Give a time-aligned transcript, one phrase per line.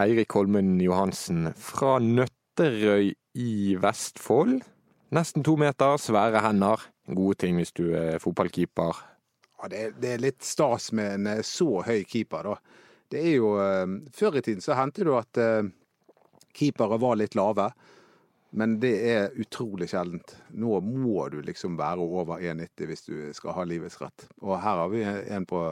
[0.00, 4.62] Eirik Holmen Johansen fra Nøtterøy i Vestfold.
[5.12, 6.80] Nesten to meter, svære hender.
[7.12, 9.02] Gode ting hvis du er fotballkeeper.
[9.60, 12.78] Ja, det, er, det er litt stas med en eh, så høy keeper, da.
[13.12, 13.84] Det er jo eh,
[14.16, 15.68] Før i tiden så hendte det at eh,
[16.56, 17.68] keepere var litt lave.
[18.56, 20.38] Men det er utrolig sjeldent.
[20.56, 24.24] Nå må du liksom være over 1,90 hvis du skal ha livets rett.
[24.40, 25.66] Og her har vi en på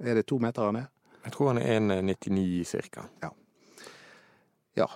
[0.00, 0.88] Er det to meter han er?
[1.26, 3.04] Jeg tror han er 1,99 ca.
[3.20, 3.34] Ja.
[4.78, 4.86] Ja.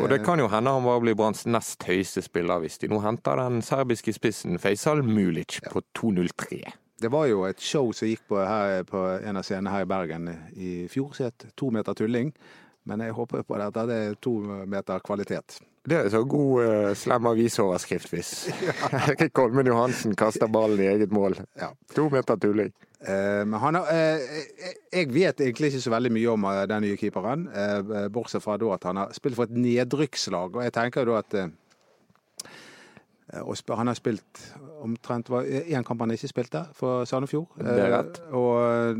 [0.00, 3.02] Og det kan jo hende han bare blir Branns nest høyeste spiller hvis de nå
[3.04, 6.62] henter den serbiske spissen Faisal Mulic på 2,03.
[7.02, 9.90] Det var jo et show som gikk på, her, på en av scenene her i
[9.90, 12.30] Bergen i fjor, som het To meter tulling.
[12.88, 15.58] Men jeg håper på at det er to meter kvalitet.
[15.82, 18.30] Det er så god uh, slem avisoverskrift hvis
[19.00, 21.34] Erik Kolmen Johansen kaster ballen i eget mål.
[21.58, 21.72] Ja.
[21.96, 22.70] To meter tulling.
[23.02, 24.20] Uh, men han har, uh,
[24.92, 27.48] jeg vet egentlig ikke så veldig mye om den nye keeperen,
[28.14, 30.54] bortsett fra at han har spilt for et nedrykkslag.
[30.54, 31.34] Og jeg tenker da at
[33.32, 34.42] han har spilt
[34.84, 37.48] omtrent én kamp han ikke spilte for Sandefjord.
[37.58, 38.22] Det er rett.
[38.36, 38.94] Og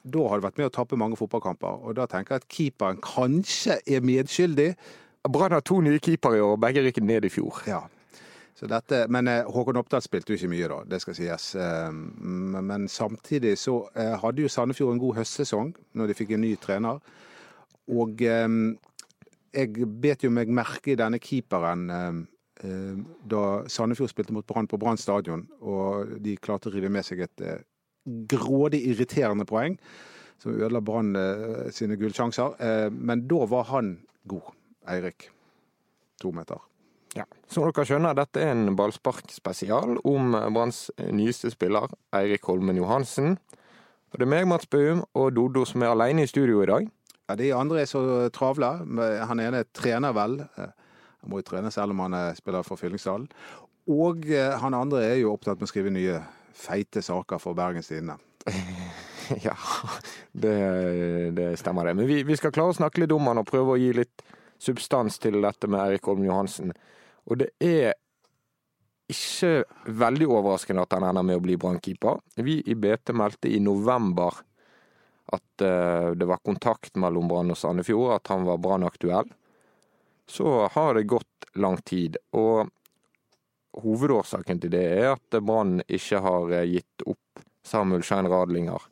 [0.00, 1.84] da har det vært med å tappe mange fotballkamper.
[1.84, 4.70] Og da tenker jeg at keeperen kanskje er medskyldig.
[5.28, 7.62] Brann har to nye keepere i år, begge rykket ned i fjor.
[7.68, 7.82] Ja.
[8.60, 11.44] Dette, men Håkon Oppdal spilte jo ikke mye, da, det skal sies.
[11.92, 13.78] Men samtidig så
[14.20, 17.00] hadde jo Sandefjord en god høstsesong når de fikk en ny trener.
[17.88, 21.88] Og jeg bet jo meg merke i denne keeperen
[23.32, 27.24] da Sandefjord spilte mot Brann på Brann stadion, og de klarte å rive med seg
[27.24, 27.48] et
[28.28, 29.80] grådig irriterende poeng
[30.36, 31.16] som ødela Brann
[31.72, 32.60] sine gullsjanser.
[32.92, 33.94] Men da var han
[34.28, 34.52] god.
[34.88, 35.28] Eirik.
[36.20, 36.60] To meter.
[37.16, 37.24] Ja.
[37.50, 43.34] Som dere skjønner, dette er en ballsparkspesial om Branns nyeste spiller, Eirik Holmen Johansen.
[44.10, 46.88] Og det er meg, Mats Bøum, og Dodo som er alene i studio i dag.
[47.28, 48.02] Ja, De andre er så
[48.34, 48.72] travle.
[49.26, 50.40] Han ene trener vel.
[50.56, 53.28] Han må jo trene selv om han spiller for Fyllingsdalen.
[53.90, 54.26] Og
[54.62, 56.18] han andre er jo opptatt med å skrive nye
[56.54, 58.18] feite saker for Bergens Tidende.
[59.46, 59.54] ja,
[60.32, 60.56] det,
[61.36, 61.96] det, stemmer det.
[61.98, 64.24] Men vi, vi skal klare å snakke litt om han og prøve å gi litt
[64.60, 66.74] substans til dette med Erik Holm Johansen.
[67.30, 67.96] Og det er
[69.10, 69.64] ikke
[70.00, 72.20] veldig overraskende at han ender med å bli brannkeeper.
[72.38, 74.42] Vi i BT meldte i november
[75.30, 79.30] at uh, det var kontakt mellom Brann og Sandefjord, at han var brannaktuell.
[80.30, 82.70] Så har det gått lang tid, og
[83.82, 88.82] hovedårsaken til det er at Brann ikke har eh, gitt opp Samuel Schein Radlinger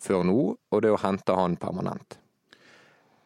[0.00, 2.18] før nå, og det å hente han permanent.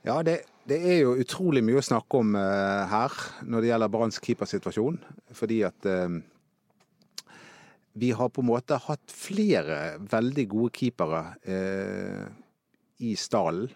[0.07, 3.15] Ja, det, det er jo utrolig mye å snakke om uh, her
[3.49, 4.99] når det gjelder Branns keepersituasjon.
[5.37, 6.21] Fordi at uh,
[8.01, 12.27] vi har på en måte hatt flere veldig gode keepere uh,
[13.01, 13.71] i stallen.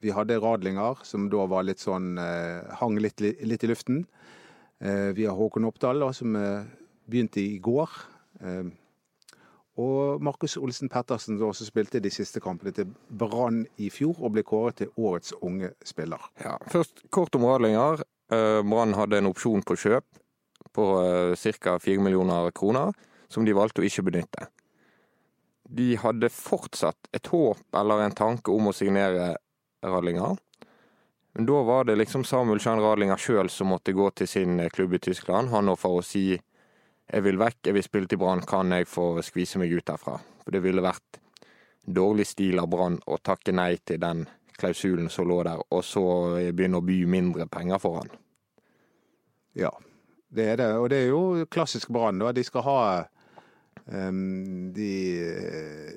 [0.00, 3.98] Vi hadde Radlinger, som da var litt sånn hang litt, litt, i luften.
[4.80, 6.38] vi har Håkon Oppdal, som
[7.04, 7.98] begynte i går.
[9.80, 14.34] Og Markus Olsen Pettersen, som også spilte de siste kampene til Brann i fjor, og
[14.34, 16.20] ble kåret til årets unge spiller.
[16.42, 18.02] Ja, Først kort om Radlinger.
[18.32, 20.20] Eh, Brann hadde en opsjon på kjøp
[20.76, 21.78] på eh, ca.
[21.80, 22.92] 4 millioner kroner,
[23.28, 24.50] som de valgte å ikke benytte.
[25.70, 29.36] De hadde fortsatt et håp eller en tanke om å signere
[29.86, 30.36] Radlinger.
[31.38, 34.98] Men da var det liksom Samuel Schein Radlinger sjøl som måtte gå til sin klubb
[34.98, 36.34] i Tyskland, han og for å si
[37.10, 40.16] jeg vil vekk, jeg vil spille til Brann, kan jeg få skvise meg ut derfra?
[40.44, 41.20] For det ville vært
[41.86, 44.26] dårlig stil av Brann å takke nei til den
[44.60, 46.04] klausulen som lå der, og så
[46.52, 48.12] begynne å by mindre penger for han.
[49.58, 49.72] Ja,
[50.30, 50.68] det er det.
[50.78, 52.20] Og det er jo klassisk Brann.
[52.20, 52.78] De skal ha
[53.86, 54.92] um, de,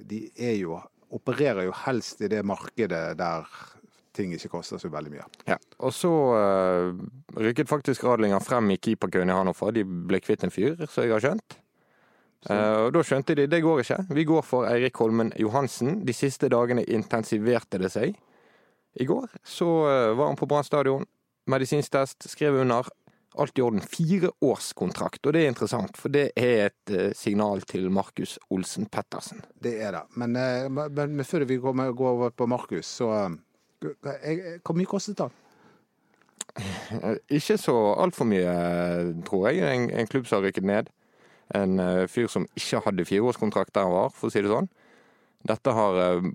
[0.10, 0.82] de er jo
[1.14, 3.44] Opererer jo helst i det markedet der
[4.14, 5.26] ting ikke koster så veldig mye.
[5.50, 6.94] Ja, Og så uh,
[7.40, 11.16] rykket faktisk Radlinger frem i keeperkøen i Hanofa, De ble kvitt en fyr, så jeg
[11.16, 11.60] har skjønt.
[12.50, 14.00] Uh, og Da skjønte de det går ikke.
[14.16, 16.02] Vi går for Eirik Holmen Johansen.
[16.06, 18.18] De siste dagene intensiverte det seg.
[19.00, 21.08] I går så uh, var han på Brann stadion.
[21.50, 22.88] Medisinstest, skrev under.
[23.34, 23.82] Alt i orden.
[23.82, 29.42] Fireårskontrakt, og det er interessant, for det er et uh, signal til Markus Olsen Pettersen.
[29.58, 30.04] Det er det.
[30.22, 30.38] Men,
[30.70, 33.10] men, men før vi går, går over på Markus, så
[33.84, 35.34] hvor mye kostet den?
[37.34, 38.54] Ikke så altfor mye,
[39.26, 39.64] tror jeg.
[39.66, 40.92] En, en, klubb som har rykket ned.
[41.58, 44.70] En uh, fyr som ikke hadde fireårskontrakt der han var, for å si det sånn.
[45.44, 46.30] Dette har uh,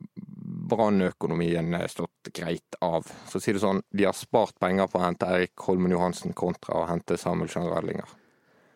[0.69, 3.07] brannøkonomien eh, stått greit av.
[3.31, 6.37] Så å si det sånn, de har spart penger på å hente Erik Holmen Johansen
[6.37, 8.03] kontra å hente Samuel Jean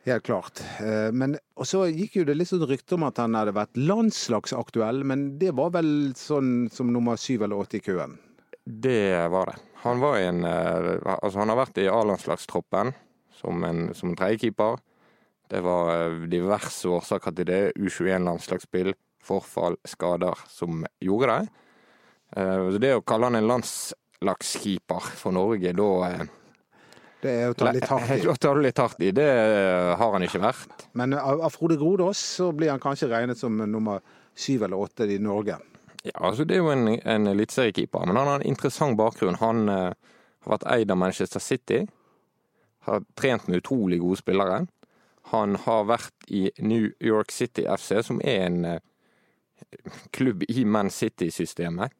[0.02, 0.58] Helt klart.
[1.14, 5.04] Men, og så gikk jo det litt sånn rykte om at han hadde vært landslagsaktuell,
[5.06, 8.16] men det var vel sånn som nummer syv eller åtte i køen?
[8.80, 9.56] Det var det.
[9.82, 12.92] Han, var en, eh, altså han har vært i A-landslagstroppen
[13.36, 14.78] som en, som en tredjekeeper.
[15.50, 17.60] Det var eh, diverse årsaker til det.
[17.76, 21.66] U21-landslagsspill, forfall, skader som gjorde det.
[22.36, 25.90] Eh, så det å kalle han en landslagskeeper for Norge, da
[27.22, 28.22] Det er å ta litt hardt i.
[28.32, 29.12] Å ta litt hardt i.
[29.14, 29.28] Det
[29.98, 30.88] har han ikke vært.
[30.98, 34.00] Men av Frode Grodås så blir han kanskje regnet som nummer
[34.34, 35.60] syv eller åtte i Norge.
[36.02, 39.38] Ja, altså Det er jo en, en eliteseriekeeper, men han har en interessant bakgrunn.
[39.38, 39.92] Han uh,
[40.42, 41.84] har vært eid av Manchester City.
[42.88, 44.64] Har trent med utrolig gode spillere.
[45.30, 48.80] Han har vært i New York City FC, som er en uh,
[50.10, 51.94] klubb i Man City-systemet.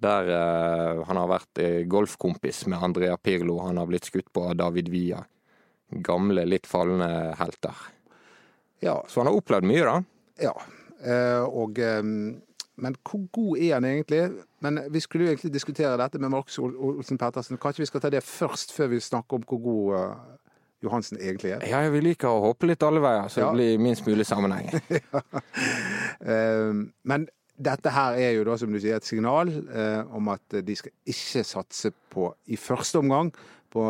[0.00, 3.62] Der uh, han har vært golfkompis med Andrea Pirlo.
[3.64, 5.22] Han har blitt skutt på av David Villa.
[6.04, 7.80] Gamle, litt falne helter.
[8.84, 9.00] Ja.
[9.08, 9.96] Så han har opplevd mye, da.
[10.44, 10.54] ja.
[11.48, 12.04] Og eh,
[12.80, 14.20] Men hvor god er han egentlig?
[14.64, 17.58] Men vi skulle jo egentlig diskutere dette med Markus Olsen Pettersen.
[17.60, 20.14] Kanskje vi skal ta det først, før vi snakker om hvor god eh,
[20.84, 21.64] Johansen egentlig er?
[21.68, 23.50] Ja, vi liker å hoppe litt alle veier, så Ja.
[23.50, 24.70] det blir minst mulig sammenheng.
[26.20, 26.72] Eh,
[27.04, 27.28] Men
[27.60, 30.92] dette her er jo da, som du sier, et signal eh, om at de skal
[31.08, 33.32] ikke satse på, i første omgang,
[33.72, 33.84] på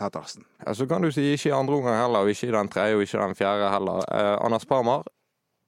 [0.00, 0.44] Pettersen.
[0.66, 2.96] Ja, så kan du si ikke i andre omgang heller, og ikke i den tredje
[2.96, 4.00] og ikke i den fjerde heller.
[4.42, 5.04] Anders Parmar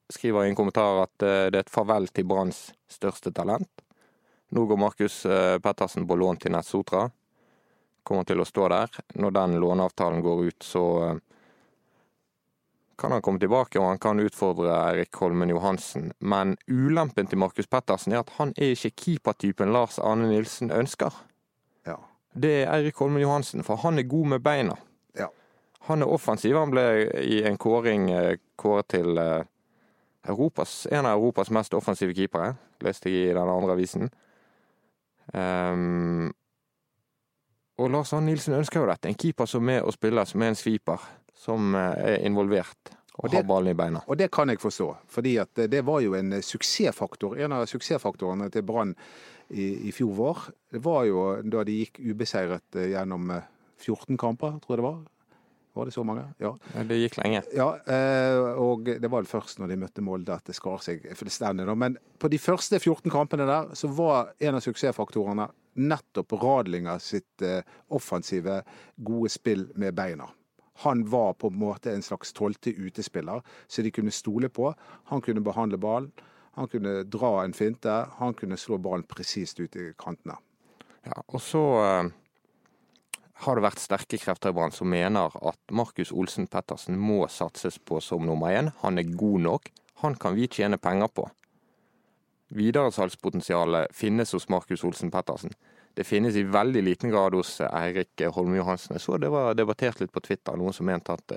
[0.08, 3.84] skriver i en kommentar at eh, det er et farvel til Branns største talent.
[4.54, 7.08] Nå går Markus eh, Pettersen på lån til Netsotra.
[8.04, 8.98] Kommer til å stå der.
[9.16, 11.22] Når den låneavtalen går ut, så eh,
[13.00, 16.12] kan han komme tilbake og han kan utfordre Erik Holmen Johansen.
[16.20, 21.16] Men ulempen til Markus Pettersen er at han er ikke keepertypen Lars Arne Nilsen ønsker.
[21.88, 21.96] Ja.
[22.34, 24.76] Det er Eirik Holmen Johansen, for han er god med beina.
[25.18, 25.32] Ja.
[25.88, 26.54] Han er offensiv.
[26.58, 26.86] Han ble
[27.24, 28.06] i en kåring
[28.58, 29.18] kåret til
[30.28, 32.54] Europas, en av Europas mest offensive keepere,
[32.84, 34.10] leste jeg i den andre avisen.
[35.34, 36.32] Um,
[37.78, 39.08] og Lars Arne Nilsen ønsker jo dette.
[39.10, 41.00] En keeper som er med å spille, som er en sweeper,
[41.34, 44.02] som eh, er involvert og, Og det- har ballen i beina.
[44.06, 47.36] Og det kan jeg forstå, fordi at det var jo en suksessfaktor.
[47.38, 48.94] En av suksessfaktorene til Brann
[49.50, 53.42] i, i fjor vår, det var jo da de gikk ubeseiret eh, gjennom eh,
[53.82, 55.02] 14 kamper, tror jeg det var.
[55.74, 56.22] Var det så mange?
[56.38, 56.52] Ja.
[56.86, 57.42] Det gikk lenge.
[57.54, 61.02] ja eh, og det var vel først når de møtte Molde at det skar seg
[61.18, 61.66] fullstendig.
[61.74, 67.42] Men på de første 14 kampene der, så var en av suksessfaktorene nettopp Radlinger sitt
[67.42, 68.60] eh, offensive,
[68.96, 70.30] gode spill med beina.
[70.86, 74.72] Han var på en måte en slags tolvte utespiller, så de kunne stole på.
[75.10, 76.10] Han kunne behandle ballen,
[76.54, 80.38] han kunne dra en finte, han kunne slå ballen presist ut i kantene.
[81.04, 82.14] Ja, og så eh,
[83.44, 87.78] har det vært sterke krefter i Brann som mener at Markus Olsen Pettersen må satses
[87.78, 88.70] på som nummer én.
[88.82, 89.70] Han er god nok.
[90.04, 91.26] Han kan vi tjene penger på.
[92.54, 95.54] Videresalgspotensialet finnes hos Markus Olsen Pettersen.
[95.94, 98.96] Det finnes i veldig liten grad hos Eirik Holme Johansen.
[98.96, 101.36] Jeg så det var debattert litt på Twitter, noen som mente at,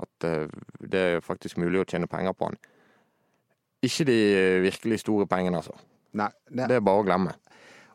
[0.00, 0.48] at eh,
[0.80, 2.56] det er faktisk mulig å tjene penger på han.
[3.84, 4.18] Ikke de
[4.64, 5.76] virkelig store pengene, altså.
[6.16, 7.36] Nei, det, Det er bare å glemme.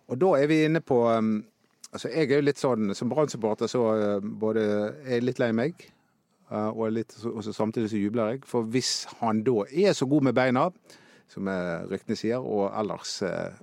[0.10, 1.40] Og da er vi inne på um,
[1.96, 4.64] Altså, jeg er jo litt sånn Som Brann-supporter så uh, både
[5.06, 5.86] er jeg litt lei meg,
[6.52, 8.44] uh, og, litt, og samtidig så jubler jeg.
[8.50, 10.68] For hvis han da er så god med beina,
[11.32, 13.22] som uh, ryktene sier, og ellers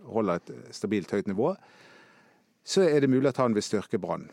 [0.08, 1.52] holder et stabilt høyt nivå,
[2.64, 4.24] så er det mulig at han vil styrke Brann.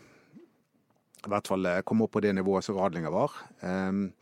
[1.19, 3.33] I hvert fall komme opp på det nivået som Radlinger var.
[3.59, 4.13] Um,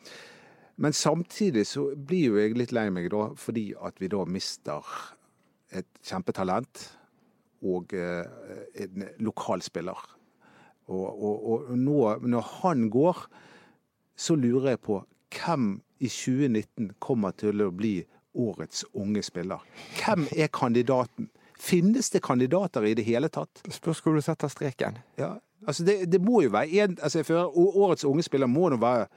[0.82, 4.86] men samtidig så blir jo jeg litt lei meg da, fordi at vi da mister
[5.75, 6.88] et kjempetalent
[7.66, 8.26] og eh,
[8.84, 10.06] en lokalspiller.
[10.88, 13.26] Og, og, og nå, når han går,
[14.18, 15.02] så lurer jeg på
[15.36, 18.00] hvem i 2019 kommer til å bli
[18.38, 19.64] årets unge spiller?
[19.98, 21.30] Hvem er kandidaten?
[21.58, 23.64] Finnes det kandidater i det hele tatt?
[23.74, 25.00] Spørs hvor du setter streken.
[25.18, 25.34] Ja,
[25.66, 29.08] altså det, det må jo være en, altså Årets unge spiller må nå være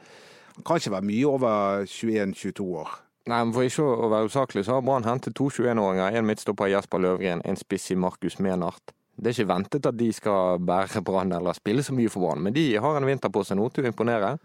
[0.56, 2.88] Han kan ikke være mye over 21-22 år.
[3.28, 6.16] Nei, men For ikke å være usaklig, så har Brann hentet to 21-åringer.
[6.16, 8.94] En midtstopper Jesper Løvgren, en spiss i Markus Menart.
[9.20, 12.40] Det er ikke ventet at de skal bære Brann eller spille så mye for Brann,
[12.46, 14.38] men de har en vinter på seg nå til å imponere.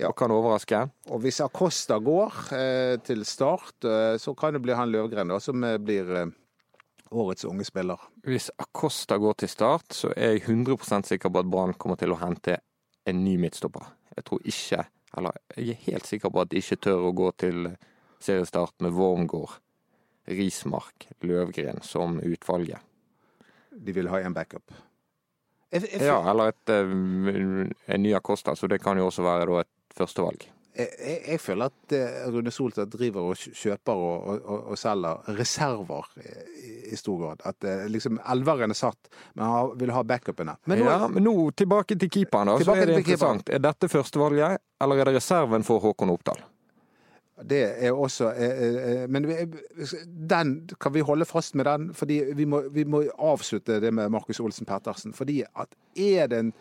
[0.00, 0.08] Ja.
[0.08, 0.80] Og kan overraske.
[1.14, 5.38] Og hvis Acosta går eh, til start, eh, så kan det bli han Løvgren da,
[5.38, 6.32] som eh, blir eh,
[7.14, 8.00] årets unge spiller.
[8.26, 12.10] Hvis Acosta går til start, så er jeg 100% sikker på at Brann kommer til
[12.10, 12.58] å hente
[13.06, 13.86] en ny midtstopper.
[14.16, 14.82] Jeg tror ikke,
[15.18, 17.68] eller jeg er helt sikker på at de ikke tør å gå til
[18.24, 19.58] seriestart med Wormgård,
[20.24, 22.80] Rismark, Løvgren som utvalget.
[23.74, 24.72] De vil ha en backup.
[25.74, 29.60] Jeg, jeg, Ja, eller et, eh, en ny Acosta, så det kan jo også være
[29.64, 30.46] et førstevalg.
[30.74, 35.34] jeg, jeg, jeg føler at eh, Rune Soltvedt driver og kjøper og, og, og selger
[35.38, 37.44] reserver i, i, stor grad.
[37.50, 40.56] At eh, liksom elveren er satt, men han vil ha backupene.
[40.70, 42.58] Men nå, ja, men nå tilbake til keeperen, da.
[42.62, 43.50] Så er det interessant.
[43.50, 46.42] Er dette førstevalget, eller er det reserven for Håkon Oppdal?
[47.42, 48.28] Det er også
[49.10, 49.26] Men
[50.30, 54.08] den kan vi holde fast med den, fordi vi må, vi må avslutte det med
[54.08, 55.12] Markus Olsen Pettersen.
[55.12, 56.54] Fordi at er det en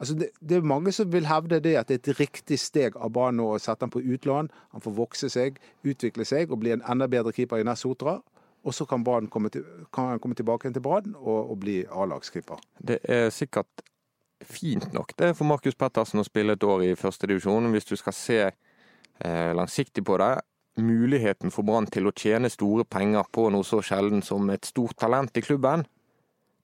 [0.00, 2.94] Altså det, det, er mange som vil hevde det at det er et riktig steg
[2.96, 4.48] av banen å sette ham på utlån.
[4.72, 8.16] Han får vokse seg, utvikle seg og bli en enda bedre keeper i Ness Sotra.
[8.64, 12.60] Og så kan, komme, til, komme tilbake til Brann og, og, bli A-lagskeeper.
[12.78, 13.84] Det er sikkert
[14.40, 18.16] fint nok det for Markus Pettersen å spille et år i førstedivisjon, hvis du skal
[18.16, 18.56] se eh,
[19.20, 20.32] langsiktig på det.
[20.80, 24.96] Muligheten for Brann til å tjene store penger på noe så sjelden som et stort
[25.02, 25.84] talent i klubben,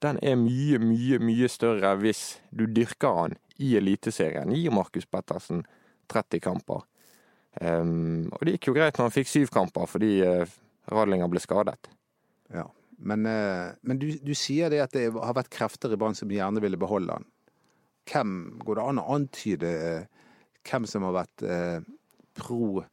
[0.04, 4.52] den er mye, mye, mye større hvis du dyrker han i Eliteserien.
[4.52, 5.64] Gir Markus Pettersen
[6.12, 6.84] 30 kamper.
[7.60, 10.44] Um, og det gikk jo greit når han fikk syv kamper, fordi uh,
[10.92, 11.88] Radlinger ble skadet.
[12.52, 12.66] Ja,
[12.98, 16.30] Men, uh, men du, du, sier det at det har vært krefter i Brann som
[16.32, 17.26] gjerne ville beholde han.
[18.06, 20.28] Hvem Går det an å antyde uh,
[20.66, 21.42] hvem som har vært
[22.36, 22.84] pro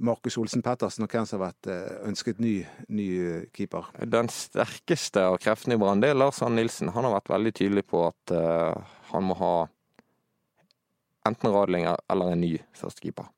[0.00, 2.54] Markus Olsen Pettersen, og hvem som har vært eh, ønsket ny,
[2.88, 3.90] ny eh, keeper?
[4.08, 6.92] Den sterkeste av kreftene i Brann, det er Lars Arne Nilsen.
[6.94, 9.54] Han har vært veldig tydelig på at uh, han må ha
[11.28, 13.28] enten Radlinger eller en ny førstekeeper.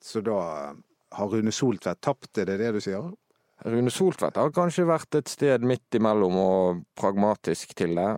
[0.00, 0.40] Så da
[1.18, 3.10] har Rune Soltvedt tapt, er det det du sier?
[3.68, 8.08] Rune Soltvedt har kanskje vært et sted midt imellom og pragmatisk til det.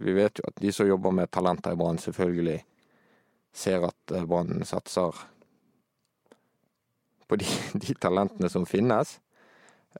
[0.00, 2.56] Vi vet jo at de som jobber med talenter i Brann, selvfølgelig
[3.52, 5.16] ser at Brann satser
[7.30, 7.48] på de,
[7.84, 9.18] de talentene som finnes.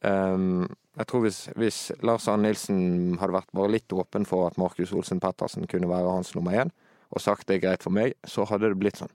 [0.03, 4.59] Um, jeg tror hvis, hvis Lars Arne Nilsen hadde vært bare litt åpen for at
[4.61, 6.71] Markus Olsen Pettersen kunne være hans nummer én,
[7.11, 9.11] og sagt det er greit for meg, så hadde det blitt sånn.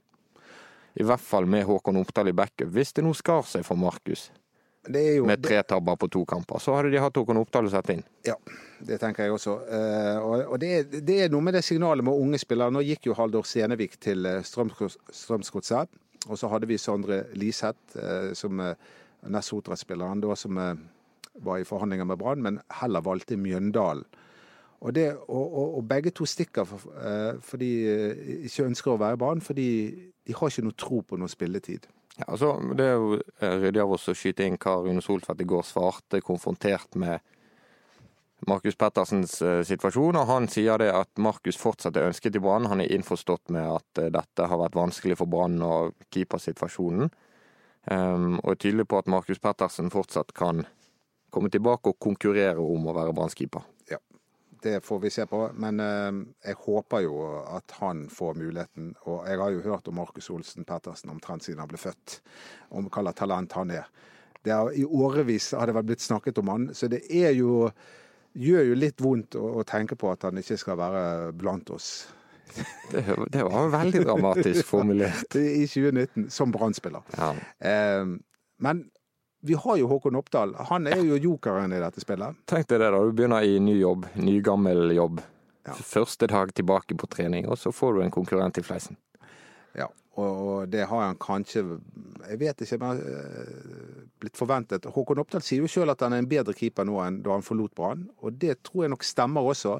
[0.96, 2.70] I hvert fall med Håkon Oppdal i backup.
[2.72, 4.30] Hvis det nå skar seg for Markus
[4.88, 8.02] med tre tabber på to kamper, så hadde de hatt Håkon Oppdal å sette inn.
[8.26, 8.36] Ja,
[8.86, 9.58] det tenker jeg også.
[9.66, 12.74] Uh, og, det, er, det, er, noe med det signalet med unge spillere.
[12.74, 15.94] Nå gikk jo Haldor Senevik til eh, Strømsgodset.
[16.26, 18.74] Og så hadde vi Sondre Liseth, eh, som eh,
[19.30, 20.74] Nessotra-spilleren, da som eh,
[21.44, 24.06] var i forhandlinger med Brann, men heller valgte Mjøndalen.
[24.80, 26.82] Og, det, og, og, og, begge to stikker for,
[27.42, 29.68] fordi de ikke ønsker å være Brann, fordi
[30.28, 31.86] de har ikke noe tro på noe spilletid.
[32.16, 35.48] Ja, altså, Det er jo ryddig av oss å skyte inn hva Rune Soltvedt i
[35.48, 37.20] går svarte, konfrontert med
[38.44, 42.68] Markus Pettersens eh, situasjon, og han sier det at Markus fortsatt er ønsket i Brann.
[42.68, 47.08] Han er innforstått med at eh, dette har vært vanskelig for Brann og keepersituasjonen.
[47.86, 50.64] Um, og er tydelig på at Markus Pettersen fortsatt kan
[51.30, 53.62] komme tilbake og konkurrere om å være Branns keeper.
[54.62, 55.42] Det får vi se på.
[55.54, 57.20] Men uh, jeg håper jo
[57.56, 58.94] at han får muligheten.
[59.04, 62.20] Og jeg har jo hørt om Markus Olsen Pettersen omtrent siden han ble født,
[62.70, 63.88] om hva slags talent han er.
[64.46, 67.70] Det er I årevis har det blitt snakket om han, så det er jo
[68.36, 71.02] gjør jo litt vondt å, å, tenke på at han ikke skal være
[71.36, 71.90] blant oss.
[72.92, 73.02] Det,
[73.34, 75.34] det var veldig dramatisk formulert.
[75.62, 76.74] I 2019, som brann
[77.16, 77.32] Ja.
[77.58, 78.06] Eh,
[78.62, 78.84] men
[79.46, 80.54] vi har jo Håkon Oppdal.
[80.70, 82.38] Han er jo jokeren i dette spillet.
[82.50, 83.00] Tenk deg det, da.
[83.00, 84.08] Du begynner i ny jobb.
[84.18, 85.20] Ny, gammel jobb.
[85.66, 85.74] Ja.
[85.74, 88.98] Første dag tilbake på trening, og så får du en konkurrent i fleisen.
[89.76, 91.64] Ja, og det har han kanskje
[92.26, 94.86] Jeg vet ikke, men eh, blitt forventet.
[94.90, 97.44] Håkon Oppdal sier jo sjøl at han er en bedre keeper nå enn da han
[97.46, 99.76] forlot Brann, og det tror jeg nok stemmer også.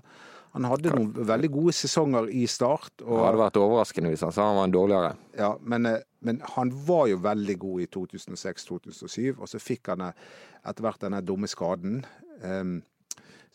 [0.57, 2.95] Han hadde noen veldig gode sesonger i start.
[3.05, 5.11] Og, det hadde vært overraskende hvis han sa han var en dårligere.
[5.37, 10.07] Ja, men, eh, men han var jo veldig god i 2006-2007, og så fikk han
[10.07, 10.23] eh,
[10.65, 12.01] etter hvert denne dumme skaden.
[12.41, 12.79] Um,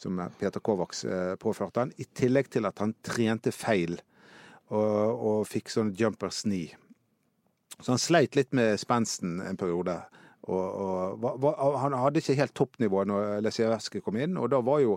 [0.01, 4.00] som Peter Kovacs uh, påførte han, i tillegg til at han trente feil
[4.74, 6.77] og, og fikk sånn jumper knee.
[7.77, 10.00] Så han sleit litt med spensten en periode.
[10.50, 14.95] Og, og, han hadde ikke helt toppnivå når Lesieveski kom inn, og da var jo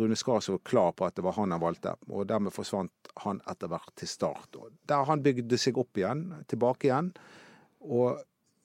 [0.00, 1.94] Rune Skarsvåg klar på at det var han han valgte.
[2.10, 4.58] Og dermed forsvant han etter hvert til start.
[4.58, 7.12] Og der han bygde seg opp igjen, tilbake igjen.
[7.84, 8.18] Og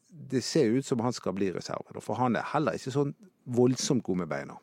[0.09, 3.13] det ser ut som han skal bli reserve, for han er heller ikke sånn
[3.45, 4.57] voldsomt god med beina.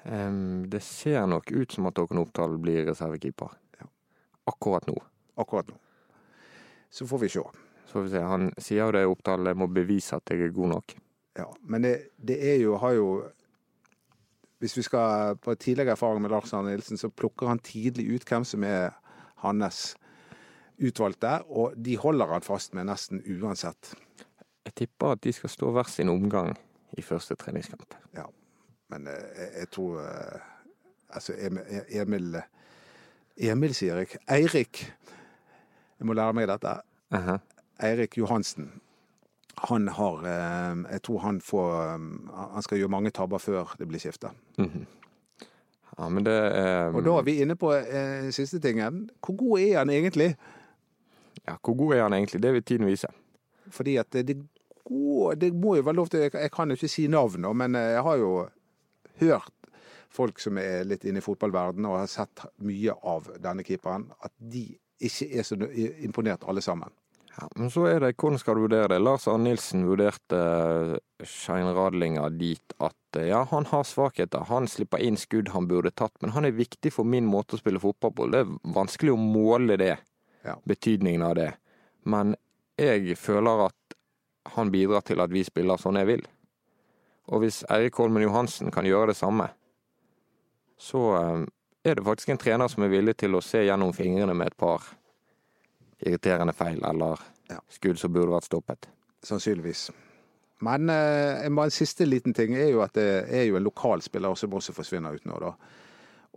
[0.00, 3.58] Um, det ser nok ut som at Håkon Oppdal blir reservekeeper
[4.50, 4.96] akkurat nå.
[5.34, 5.76] Akkurat nå.
[6.90, 7.42] Så får vi se.
[7.90, 8.20] Så får vi se.
[8.22, 10.92] Han sier jo det i opptalet, må bevise at jeg er god nok.
[11.34, 13.10] Ja, men det, det er jo, har jo
[14.60, 18.26] Hvis vi skal på tidligere erfaring med Lars Arne Nilsen, så plukker han tidlig ut
[18.28, 18.90] hvem som er
[19.40, 19.96] hans
[20.76, 23.94] utvalgte, og de holder han fast med nesten uansett.
[24.68, 26.52] Jeg tipper at de skal stå hver sin omgang
[26.92, 27.96] i første treningskamp.
[28.14, 28.26] Ja,
[28.92, 30.40] men eh, jeg, jeg tror eh,
[31.10, 32.36] Altså, Emil, Emil
[33.36, 34.20] Emil, sier jeg.
[34.30, 34.84] Eirik
[35.98, 36.80] Jeg må lære meg dette.
[37.10, 37.38] Uh -huh.
[37.82, 38.70] Eirik Johansen.
[39.68, 42.04] Han har eh, Jeg tror han får eh,
[42.54, 44.30] Han skal gjøre mange tabber før det blir skifte.
[44.58, 44.86] Mm -hmm.
[45.98, 49.10] Ja, men det eh, Og da er vi inne på eh, siste tingen.
[49.20, 50.36] Hvor god er han egentlig?
[51.46, 52.42] Ja, hvor god er han egentlig?
[52.42, 53.08] Det vil tiden vise.
[53.70, 54.36] Fordi at det,
[54.84, 57.80] går, det må jo være lov til Jeg, kan jo ikke si navn, men eh,
[57.80, 58.48] jeg har jo
[59.20, 59.52] hørt
[60.10, 64.32] folk som er litt inne i fotballverdenen og har sett mye av denne keeperen, at
[64.38, 64.64] de
[65.00, 65.56] ikke er så
[66.02, 66.90] imponert alle sammen.
[67.38, 68.98] Ja, Men så er det, hvordan skal du vurdere det?
[68.98, 70.40] Lars Arne Nilsen vurderte
[71.22, 74.44] Scheinradlinga Radlinger dit at ja, han har svakheter.
[74.50, 77.62] Han slipper inn skudd han burde tatt, men han er viktig for min måte å
[77.62, 78.28] spille fotball på.
[78.32, 79.96] Det er vanskelig å måle det,
[80.42, 80.56] Ja.
[80.64, 81.54] betydningen av det.
[82.04, 82.34] Men
[82.78, 83.96] jeg føler at
[84.56, 86.22] han bidrar til at vi spiller sånn jeg vil.
[87.28, 89.50] Og hvis Eirik Holmen Johansen kan gjøre det samme,
[90.80, 91.44] så eh,
[91.84, 94.56] er det faktisk en trener som er villig til å se gjennom fingrene med et
[94.56, 94.80] par
[96.06, 97.58] irriterende feil eller Ja.
[97.68, 98.88] skudd som burde vært stoppet.
[99.26, 99.90] Sannsynligvis.
[100.60, 104.34] Men eh, en siste liten ting er jo at det er jo en lokal spiller
[104.36, 105.52] som også forsvinner ut nå, da.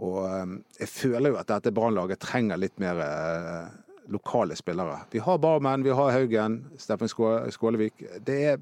[0.04, 3.68] Og eh, jeg føler jo at dette Brannlaget trenger litt mer eh,
[4.12, 5.04] lokale spillere.
[5.12, 8.04] Vi har Barmen, vi har Haugen, Steffen Skålevik.
[8.26, 8.58] Det er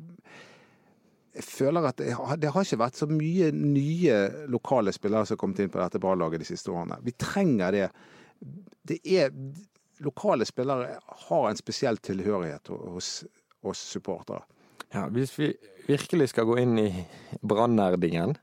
[1.34, 4.16] Jeg føler at det har, det har ikke vært så mye nye
[4.52, 6.98] lokale spillere som har kommet inn på dette Brannlaget de siste årene.
[7.06, 7.86] Vi trenger det.
[8.84, 9.30] Det er
[10.02, 13.22] Lokale spillere har en spesiell tilhørighet hos
[13.62, 14.42] oss supportere.
[14.92, 15.54] Ja, hvis vi
[15.88, 16.90] virkelig skal gå inn i
[17.42, 18.36] brannerdingen,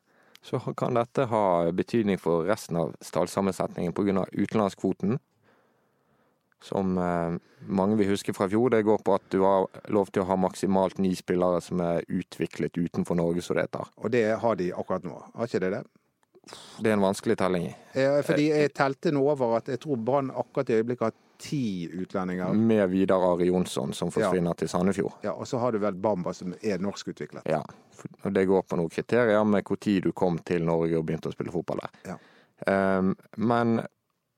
[0.42, 4.24] så kan dette ha betydning for resten av stallsammensetningen pga.
[4.32, 5.18] utenlandskvoten.
[6.62, 7.36] Som eh,
[7.70, 8.70] mange vil huske fra i fjor.
[8.70, 12.02] Det går på at du har lov til å ha maksimalt ni spillere som er
[12.08, 13.92] utviklet utenfor Norge, som det heter.
[13.96, 15.84] Og det har de akkurat nå, har ikke det det?
[16.80, 17.68] Det er en vanskelig telling.
[17.92, 22.52] Fordi jeg telte nå over at jeg tror Brann akkurat i øyeblikket har ti utlendinger.
[22.52, 25.12] Med Vidar Ari Jonsson, som forsvinner til Sandefjord.
[25.22, 27.46] Ja, Og så har du vel Bamba som er norskutviklet.
[27.46, 27.62] Ja,
[28.22, 31.34] og det går på noen kriterier med når du kom til Norge og begynte å
[31.34, 31.94] spille fotball der.
[32.12, 32.18] Ja.
[32.98, 33.80] Um, men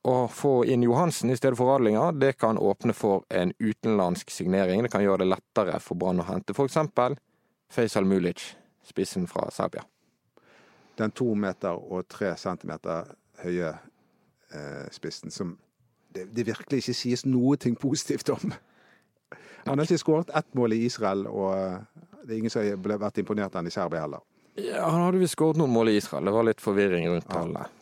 [0.02, 4.82] å få inn Johansen i stedet for Radlinger, det kan åpne for en utenlandsk signering.
[4.82, 6.78] Det kan gjøre det lettere for Brann å hente f.eks.
[7.70, 8.42] Faisal Mulic,
[8.84, 9.84] spissen fra Serbia.
[10.96, 13.74] Den to meter og tre centimeter høye
[14.52, 15.54] eh, spissen som
[16.14, 18.52] det, det virkelig ikke sies noe ting positivt om.
[19.66, 23.02] Han har ikke skåret ett mål i Israel, og eh, det er ingen som har
[23.02, 24.24] vært imponert av han i Serbia heller.
[24.58, 26.26] Ja, han hadde visst skåret noen mål i Israel.
[26.26, 27.76] Det var litt forvirring rundt tallet.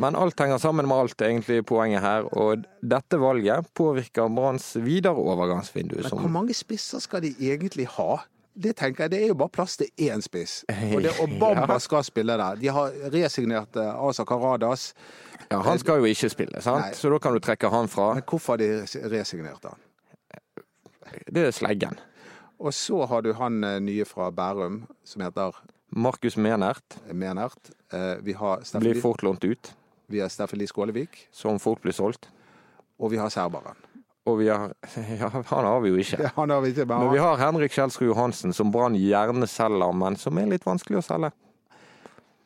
[0.00, 2.26] Men alt henger sammen med alt, egentlig poenget her.
[2.38, 5.98] Og dette valget påvirker Branns videre overgangsvindu.
[6.00, 8.22] Men hvor mange spisser skal de egentlig ha?
[8.54, 10.64] Det tenker jeg, det er jo bare plass til én spiss.
[10.68, 11.78] Og, det, og Bamba Ja.
[11.80, 12.56] skal spille der.
[12.60, 14.94] De har resignert eh, Asa Karadas.
[15.50, 16.84] ja, han skal jo ikke spille, sant?
[16.84, 16.94] Nei.
[16.94, 18.10] så da kan du trekke han fra.
[18.14, 19.80] Men hvorfor har de resignert han?
[21.32, 21.96] Det er Sleggen.
[22.62, 25.56] Og så har du han eh, nye fra Bærum, som heter
[25.90, 27.72] Markus Menert Menert.
[27.92, 29.72] Eh, Vi har blir Steffen, fort lånt ut,
[30.08, 32.28] vi har Steffen Lie Skålevik, som fort blir solgt.
[32.98, 33.76] og vi har serberen.
[34.26, 34.72] Og vi har
[35.20, 36.20] Ja, han har vi jo ikke.
[36.22, 39.46] Ja, han har vi ikke, men Men vi har Henrik Kjelsrud Johansen, som Brann gjerne
[39.50, 41.32] selger, men som er litt vanskelig å selge.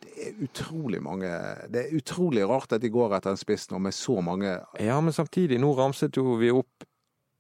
[0.00, 1.28] det er utrolig mange
[1.68, 5.00] Det er utrolig rart at de går etter en spiss nå med så mange Ja,
[5.00, 6.86] men samtidig, nå ramset jo vi opp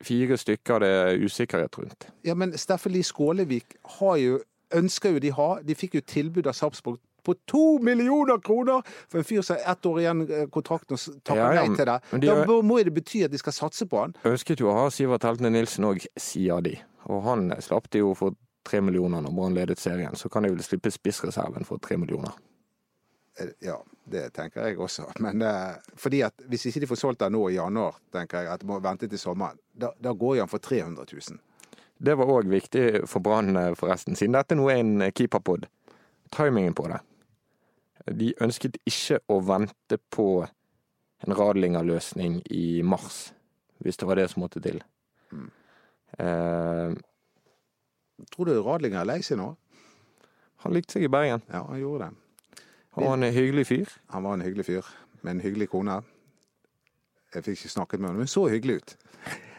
[0.04, 2.06] fire stykker det er usikkerhet rundt.
[2.24, 4.42] Ja, men Steffen Lie Skålevik har jo
[4.76, 5.48] ønsker jo de ha.
[5.64, 9.72] De fikk jo tilbud av Sarpsborg på to millioner kroner for en fyr som har
[9.74, 11.98] ett år igjen eh, kontrakten og takker Ja, ja, nei til det.
[12.22, 14.14] de Da må- jo det bety at de skal satse på han.
[14.24, 16.76] Ønsket jo å ha Sivert Heltene Nilsen òg, sier de.
[17.10, 18.34] Og han slapp de jo for
[18.66, 20.14] tre millioner når Brann ledet serien.
[20.18, 22.32] Så kan de vel slippe spissreserven for tre millioner.
[23.38, 23.76] Eh, Ja,
[24.08, 25.04] det tenker jeg også.
[25.20, 28.48] Men eh, fordi at hvis ikke de får solgt den nå i januar, tenker jeg
[28.54, 29.58] at de må vente til sommeren.
[29.76, 31.38] Da, da går han for 300 000.
[32.02, 35.66] Det var òg viktig for Brann, eh, forresten, siden dette nå er en keeperpod.
[36.34, 36.98] Timingen på det.
[38.14, 40.46] De ønsket ikke å vente på
[41.26, 43.32] en Radlinger-løsning i mars,
[43.82, 44.82] hvis det var det som måtte til.
[46.18, 46.92] Eh,
[48.32, 49.54] Tror du Radlinger er lei seg nå?
[50.64, 51.42] han likte seg i Bergen.
[51.52, 52.62] Ja, han gjorde det.
[52.96, 53.90] Han var en hyggelig fyr.
[54.10, 54.86] Han var en hyggelig fyr
[55.22, 56.00] med en hyggelig kone.
[57.34, 58.94] Jeg fikk ikke snakket med henne, men så hyggelig ut.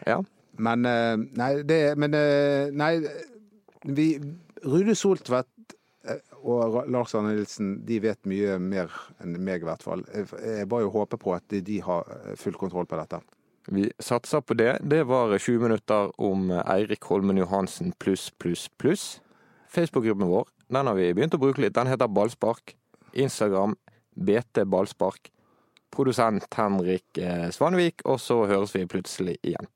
[0.06, 0.18] Ja.
[0.58, 2.98] Men eh, Nei, det Men eh, nei,
[3.84, 4.08] vi
[4.66, 5.48] Rude Soltvedt
[6.48, 10.04] og Lars Arne Nilsen de vet mye mer enn meg, i hvert fall.
[10.14, 13.20] Jeg bare håper på at de- har eh, full kontroll på dette.
[13.68, 14.78] Vi satser på det.
[14.88, 19.20] Det var 20 minutter om Eirik Holmen Johansen pluss, pluss, pluss.
[19.68, 21.74] Facebook-gruppen vår den har vi begynt å bruke litt.
[21.76, 22.74] Den heter Ballspark.
[23.12, 23.74] Instagram
[24.16, 25.30] BT Ballspark.
[25.92, 27.20] Produsent Henrik
[27.52, 29.68] Svanvik, og så høres vi plutselig igjen.